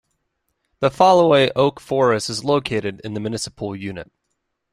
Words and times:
The 0.79 0.89
Foloi 0.89 1.51
oak 1.55 1.79
forest 1.79 2.27
is 2.31 2.43
located 2.43 3.01
in 3.03 3.13
the 3.13 3.19
municipal 3.19 3.75
unit. 3.75 4.11